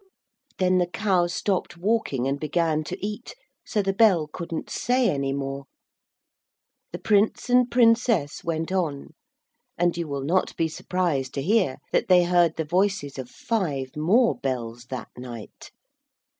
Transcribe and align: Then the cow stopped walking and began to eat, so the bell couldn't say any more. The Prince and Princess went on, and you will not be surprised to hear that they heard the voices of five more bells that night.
Then 0.57 0.79
the 0.79 0.87
cow 0.87 1.27
stopped 1.27 1.77
walking 1.77 2.27
and 2.27 2.39
began 2.39 2.83
to 2.85 2.97
eat, 3.05 3.35
so 3.63 3.83
the 3.83 3.93
bell 3.93 4.25
couldn't 4.27 4.67
say 4.71 5.07
any 5.11 5.31
more. 5.31 5.65
The 6.91 6.97
Prince 6.97 7.51
and 7.51 7.69
Princess 7.69 8.43
went 8.43 8.71
on, 8.71 9.11
and 9.77 9.95
you 9.95 10.07
will 10.07 10.23
not 10.23 10.57
be 10.57 10.67
surprised 10.67 11.35
to 11.35 11.43
hear 11.43 11.77
that 11.91 12.07
they 12.07 12.23
heard 12.23 12.55
the 12.55 12.65
voices 12.65 13.19
of 13.19 13.29
five 13.29 13.95
more 13.95 14.35
bells 14.35 14.85
that 14.85 15.09
night. 15.15 15.69